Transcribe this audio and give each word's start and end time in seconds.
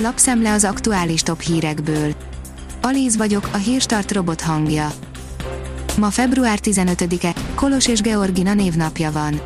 Lapszemle 0.00 0.52
az 0.52 0.64
aktuális 0.64 1.22
top 1.22 1.40
hírekből. 1.40 2.14
Alíz 2.82 3.16
vagyok, 3.16 3.48
a 3.52 3.56
hírstart 3.56 4.12
robot 4.12 4.40
hangja. 4.40 4.92
Ma 5.98 6.10
február 6.10 6.58
15-e, 6.62 7.34
Kolos 7.54 7.86
és 7.86 8.00
Georgina 8.00 8.54
névnapja 8.54 9.12
van. 9.12 9.40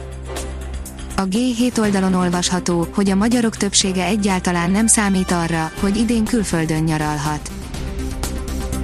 A 1.16 1.22
G7 1.22 1.78
oldalon 1.78 2.14
olvasható, 2.14 2.88
hogy 2.94 3.10
a 3.10 3.14
magyarok 3.14 3.56
többsége 3.56 4.04
egyáltalán 4.04 4.70
nem 4.70 4.86
számít 4.86 5.30
arra, 5.30 5.72
hogy 5.80 5.96
idén 5.96 6.24
külföldön 6.24 6.82
nyaralhat. 6.82 7.50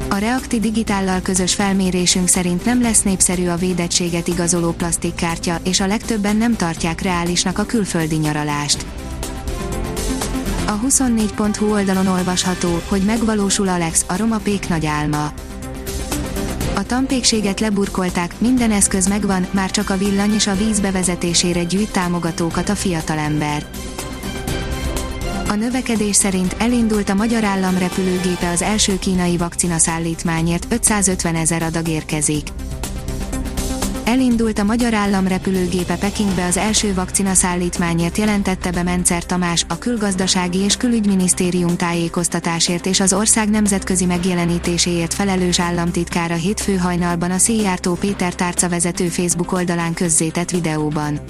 A 0.08 0.16
Reakti 0.16 0.60
Digitállal 0.60 1.20
közös 1.20 1.54
felmérésünk 1.54 2.28
szerint 2.28 2.64
nem 2.64 2.82
lesz 2.82 3.02
népszerű 3.02 3.48
a 3.48 3.56
védettséget 3.56 4.28
igazoló 4.28 4.72
plastikkártya, 4.72 5.58
és 5.64 5.80
a 5.80 5.86
legtöbben 5.86 6.36
nem 6.36 6.56
tartják 6.56 7.00
reálisnak 7.00 7.58
a 7.58 7.66
külföldi 7.66 8.16
nyaralást. 8.16 8.86
A 10.68 10.80
24.hu 10.80 11.72
oldalon 11.72 12.06
olvasható, 12.06 12.80
hogy 12.88 13.02
megvalósul 13.02 13.68
Alex, 13.68 14.04
a 14.08 14.16
roma 14.16 14.38
pék 14.38 14.68
nagy 14.68 14.86
álma. 14.86 15.32
A 16.74 16.82
tampékséget 16.86 17.60
leburkolták, 17.60 18.34
minden 18.38 18.70
eszköz 18.70 19.08
megvan, 19.08 19.46
már 19.50 19.70
csak 19.70 19.90
a 19.90 19.96
villany 19.96 20.32
és 20.32 20.46
a 20.46 20.54
víz 20.54 20.80
bevezetésére 20.80 21.62
gyűjt 21.62 21.92
támogatókat 21.92 22.68
a 22.68 22.74
fiatalember. 22.74 23.66
A 25.48 25.54
növekedés 25.54 26.16
szerint 26.16 26.54
elindult 26.58 27.08
a 27.08 27.14
magyar 27.14 27.44
állam 27.44 27.78
repülőgépe 27.78 28.48
az 28.48 28.62
első 28.62 28.98
kínai 28.98 29.36
vakcina 29.36 29.78
szállítmányért, 29.78 30.66
550 30.68 31.34
ezer 31.34 31.62
adag 31.62 31.88
érkezik. 31.88 32.48
Elindult 34.08 34.58
a 34.58 34.64
magyar 34.64 34.94
állam 34.94 35.26
repülőgépe 35.26 35.96
Pekingbe 35.96 36.44
az 36.44 36.56
első 36.56 36.94
vakcina 36.94 37.34
szállítmányért 37.34 38.18
jelentette 38.18 38.70
be 38.70 38.82
Mencer 38.82 39.24
Tamás, 39.26 39.64
a 39.68 39.78
külgazdasági 39.78 40.58
és 40.58 40.76
külügyminisztérium 40.76 41.76
tájékoztatásért 41.76 42.86
és 42.86 43.00
az 43.00 43.12
ország 43.12 43.50
nemzetközi 43.50 44.04
megjelenítéséért 44.04 45.14
felelős 45.14 45.60
államtitkára 45.60 46.34
hétfő 46.34 46.76
hajnalban 46.76 47.30
a 47.30 47.38
Széjártó 47.38 47.94
Péter 47.94 48.34
tárca 48.34 48.68
vezető 48.68 49.08
Facebook 49.08 49.52
oldalán 49.52 49.94
közzétett 49.94 50.50
videóban. 50.50 51.20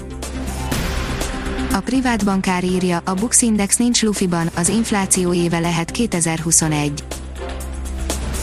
A 1.72 1.80
privát 1.80 2.24
bankár 2.24 2.64
írja, 2.64 3.00
a 3.04 3.14
Bux 3.14 3.42
Index 3.42 3.76
nincs 3.76 4.02
lufiban, 4.02 4.50
az 4.56 4.68
infláció 4.68 5.32
éve 5.32 5.58
lehet 5.58 5.90
2021. 5.90 7.04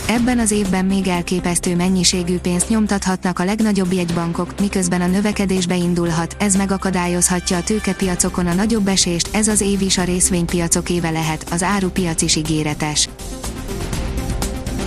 Ebben 0.07 0.39
az 0.39 0.51
évben 0.51 0.85
még 0.85 1.07
elképesztő 1.07 1.75
mennyiségű 1.75 2.37
pénzt 2.37 2.69
nyomtathatnak 2.69 3.39
a 3.39 3.43
legnagyobb 3.43 3.93
jegybankok, 3.93 4.59
miközben 4.59 5.01
a 5.01 5.07
növekedés 5.07 5.67
beindulhat, 5.67 6.35
ez 6.39 6.55
megakadályozhatja 6.55 7.57
a 7.57 7.63
tőkepiacokon 7.63 8.47
a 8.47 8.53
nagyobb 8.53 8.87
esést, 8.87 9.35
ez 9.35 9.47
az 9.47 9.61
év 9.61 9.81
is 9.81 9.97
a 9.97 10.03
részvénypiacok 10.03 10.89
éve 10.89 11.09
lehet, 11.09 11.45
az 11.51 11.63
árupiac 11.63 12.21
is 12.21 12.35
ígéretes. 12.35 13.09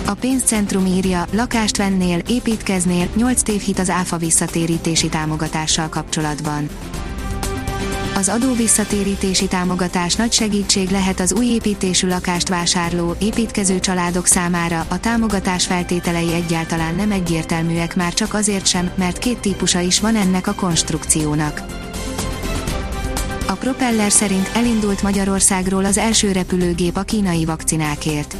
A 0.05 0.13
pénzcentrum 0.13 0.85
írja, 0.85 1.25
lakást 1.31 1.77
vennél, 1.77 2.21
építkeznél, 2.27 3.07
8 3.15 3.41
tévhit 3.41 3.79
az 3.79 3.89
áfa 3.89 4.17
visszatérítési 4.17 5.09
támogatással 5.09 5.89
kapcsolatban. 5.89 6.69
Az 8.19 8.29
adó 8.29 8.53
visszatérítési 8.53 9.47
támogatás 9.47 10.15
nagy 10.15 10.31
segítség 10.31 10.89
lehet 10.89 11.19
az 11.19 11.33
új 11.33 11.45
építésű 11.45 12.07
lakást 12.07 12.47
vásárló, 12.49 13.15
építkező 13.19 13.79
családok 13.79 14.25
számára, 14.25 14.85
a 14.87 14.99
támogatás 14.99 15.65
feltételei 15.65 16.33
egyáltalán 16.33 16.95
nem 16.95 17.11
egyértelműek 17.11 17.95
már 17.95 18.13
csak 18.13 18.33
azért 18.33 18.65
sem, 18.65 18.91
mert 18.95 19.17
két 19.17 19.39
típusa 19.39 19.79
is 19.79 19.99
van 19.99 20.15
ennek 20.15 20.47
a 20.47 20.53
konstrukciónak. 20.53 21.61
A 23.47 23.53
propeller 23.53 24.11
szerint 24.11 24.51
elindult 24.53 25.01
Magyarországról 25.01 25.85
az 25.85 25.97
első 25.97 26.31
repülőgép 26.31 26.97
a 26.97 27.01
kínai 27.01 27.45
vakcinákért. 27.45 28.35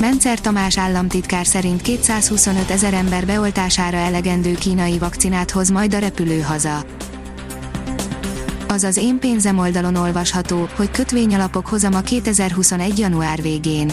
Mencer 0.00 0.40
Tamás 0.40 0.78
államtitkár 0.78 1.46
szerint 1.46 1.82
225 1.82 2.70
ezer 2.70 2.94
ember 2.94 3.26
beoltására 3.26 3.96
elegendő 3.96 4.54
kínai 4.54 4.98
vakcinát 4.98 5.50
hoz 5.50 5.70
majd 5.70 5.94
a 5.94 5.98
repülő 5.98 6.40
haza 6.40 6.84
az 8.68 8.84
az 8.84 8.96
én 8.96 9.18
pénzem 9.18 9.58
oldalon 9.58 9.94
olvasható, 9.94 10.68
hogy 10.76 10.90
kötvényalapok 10.90 11.66
hozama 11.66 12.00
2021. 12.00 12.98
január 12.98 13.42
végén. 13.42 13.92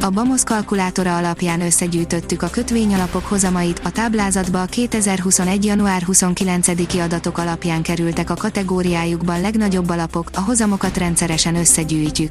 A 0.00 0.10
Bamosz 0.10 0.44
kalkulátora 0.44 1.16
alapján 1.16 1.60
összegyűjtöttük 1.60 2.42
a 2.42 2.50
kötvényalapok 2.50 3.24
hozamait, 3.24 3.80
a 3.84 3.90
táblázatba 3.90 4.62
a 4.62 4.64
2021. 4.64 5.64
január 5.64 6.02
29-i 6.06 7.02
adatok 7.04 7.38
alapján 7.38 7.82
kerültek 7.82 8.30
a 8.30 8.34
kategóriájukban 8.34 9.40
legnagyobb 9.40 9.88
alapok, 9.88 10.30
a 10.34 10.40
hozamokat 10.40 10.96
rendszeresen 10.96 11.54
összegyűjtjük. 11.54 12.30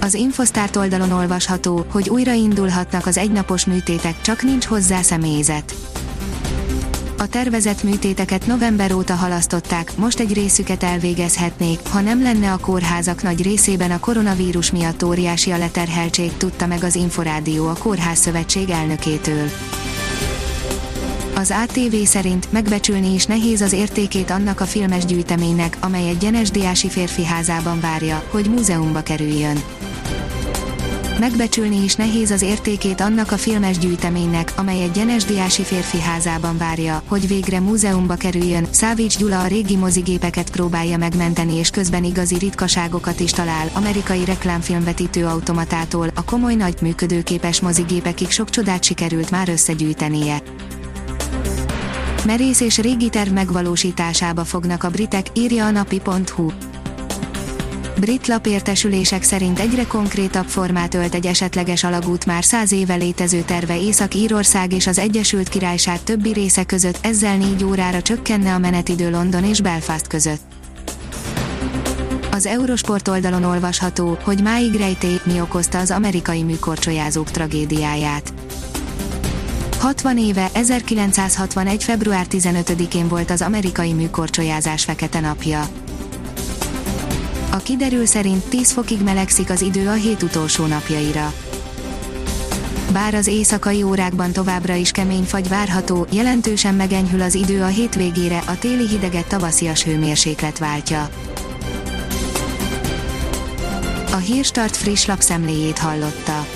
Az 0.00 0.14
Infosztárt 0.14 0.76
oldalon 0.76 1.12
olvasható, 1.12 1.84
hogy 1.90 2.08
újraindulhatnak 2.08 3.06
az 3.06 3.18
egynapos 3.18 3.64
műtétek, 3.64 4.20
csak 4.20 4.42
nincs 4.42 4.64
hozzá 4.64 5.02
személyzet 5.02 5.74
a 7.18 7.26
tervezett 7.26 7.82
műtéteket 7.82 8.46
november 8.46 8.92
óta 8.92 9.14
halasztották, 9.14 9.96
most 9.96 10.20
egy 10.20 10.32
részüket 10.32 10.82
elvégezhetnék, 10.82 11.78
ha 11.90 12.00
nem 12.00 12.22
lenne 12.22 12.52
a 12.52 12.58
kórházak 12.58 13.22
nagy 13.22 13.42
részében 13.42 13.90
a 13.90 14.00
koronavírus 14.00 14.70
miatt 14.70 15.04
óriási 15.04 15.50
a 15.50 15.58
leterheltség, 15.58 16.36
tudta 16.36 16.66
meg 16.66 16.84
az 16.84 16.94
Inforádió 16.94 17.68
a 17.68 17.76
Kórház 17.78 18.18
Szövetség 18.18 18.70
elnökétől. 18.70 19.48
Az 21.34 21.54
ATV 21.62 21.94
szerint 22.04 22.52
megbecsülni 22.52 23.14
is 23.14 23.26
nehéz 23.26 23.60
az 23.60 23.72
értékét 23.72 24.30
annak 24.30 24.60
a 24.60 24.66
filmes 24.66 25.04
gyűjteménynek, 25.04 25.76
amely 25.80 26.08
egy 26.08 26.18
gyenes 26.18 26.50
diási 26.50 26.88
férfi 26.88 27.24
házában 27.24 27.80
várja, 27.80 28.22
hogy 28.30 28.50
múzeumba 28.50 29.02
kerüljön 29.02 29.56
megbecsülni 31.18 31.84
is 31.84 31.94
nehéz 31.94 32.30
az 32.30 32.42
értékét 32.42 33.00
annak 33.00 33.32
a 33.32 33.36
filmes 33.36 33.78
gyűjteménynek, 33.78 34.52
amely 34.56 34.82
egy 34.82 34.90
gyenes 34.90 35.24
diási 35.24 35.62
férfi 35.62 36.00
házában 36.00 36.58
várja, 36.58 37.02
hogy 37.06 37.28
végre 37.28 37.60
múzeumba 37.60 38.14
kerüljön. 38.14 38.66
Szávics 38.70 39.18
Gyula 39.18 39.40
a 39.40 39.46
régi 39.46 39.76
mozigépeket 39.76 40.50
próbálja 40.50 40.96
megmenteni 40.96 41.54
és 41.54 41.70
közben 41.70 42.04
igazi 42.04 42.38
ritkaságokat 42.38 43.20
is 43.20 43.30
talál, 43.30 43.70
amerikai 43.72 44.24
reklámfilmvetítő 44.24 45.26
automatától, 45.26 46.10
a 46.14 46.24
komoly 46.24 46.54
nagy 46.54 46.76
működőképes 46.80 47.60
mozigépekig 47.60 48.30
sok 48.30 48.50
csodát 48.50 48.84
sikerült 48.84 49.30
már 49.30 49.48
összegyűjtenie. 49.48 50.42
Merész 52.24 52.60
és 52.60 52.78
régi 52.78 53.08
terv 53.08 53.32
megvalósításába 53.32 54.44
fognak 54.44 54.84
a 54.84 54.90
britek, 54.90 55.26
írja 55.34 55.66
a 55.66 55.70
napi.hu. 55.70 56.50
Brit 58.00 58.26
lapértesülések 58.26 59.22
szerint 59.22 59.58
egyre 59.58 59.86
konkrétabb 59.86 60.46
formát 60.46 60.94
ölt 60.94 61.14
egy 61.14 61.26
esetleges 61.26 61.84
alagút 61.84 62.26
már 62.26 62.44
száz 62.44 62.72
éve 62.72 62.94
létező 62.94 63.42
terve 63.42 63.80
Észak-Írország 63.80 64.72
és 64.72 64.86
az 64.86 64.98
Egyesült 64.98 65.48
Királyság 65.48 66.02
többi 66.02 66.32
része 66.32 66.64
között, 66.64 66.98
ezzel 67.02 67.36
négy 67.36 67.64
órára 67.64 68.02
csökkenne 68.02 68.54
a 68.54 68.58
menetidő 68.58 69.10
London 69.10 69.44
és 69.44 69.60
Belfast 69.60 70.06
között. 70.06 70.40
Az 72.30 72.46
Eurosport 72.46 73.08
oldalon 73.08 73.44
olvasható, 73.44 74.18
hogy 74.22 74.42
máig 74.42 74.74
rejtély, 74.74 75.20
mi 75.24 75.40
okozta 75.40 75.78
az 75.78 75.90
amerikai 75.90 76.42
műkorcsolyázók 76.42 77.30
tragédiáját. 77.30 78.32
60 79.78 80.18
éve, 80.18 80.50
1961. 80.52 81.84
február 81.84 82.26
15-én 82.30 83.08
volt 83.08 83.30
az 83.30 83.42
amerikai 83.42 83.92
műkorcsolyázás 83.92 84.84
fekete 84.84 85.20
napja. 85.20 85.68
A 87.58 87.60
kiderül 87.60 88.06
szerint 88.06 88.44
10 88.44 88.72
fokig 88.72 89.02
melegszik 89.02 89.50
az 89.50 89.60
idő 89.60 89.88
a 89.88 89.92
hét 89.92 90.22
utolsó 90.22 90.66
napjaira. 90.66 91.32
Bár 92.92 93.14
az 93.14 93.26
éjszakai 93.26 93.82
órákban 93.82 94.32
továbbra 94.32 94.74
is 94.74 94.90
kemény 94.90 95.22
fagy 95.22 95.48
várható, 95.48 96.06
jelentősen 96.10 96.74
megenyhül 96.74 97.22
az 97.22 97.34
idő 97.34 97.62
a 97.62 97.66
hétvégére, 97.66 98.38
a 98.46 98.58
téli 98.58 98.88
hideget 98.88 99.28
tavaszias 99.28 99.84
hőmérséklet 99.84 100.58
váltja. 100.58 101.08
A 104.12 104.16
Hírstart 104.16 104.76
friss 104.76 105.06
lapszemléjét 105.06 105.78
hallotta. 105.78 106.46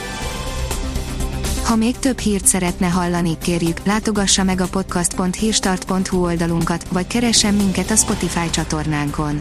Ha 1.65 1.77
még 1.77 1.99
több 1.99 2.19
hírt 2.19 2.47
szeretne 2.47 2.87
hallani, 2.87 3.39
kérjük, 3.39 3.81
látogassa 3.85 4.43
meg 4.43 4.61
a 4.61 4.67
podcast.hírstart.hu 4.67 6.25
oldalunkat, 6.25 6.87
vagy 6.89 7.07
keressen 7.07 7.55
minket 7.55 7.91
a 7.91 7.97
Spotify 7.97 8.51
csatornánkon 8.51 9.41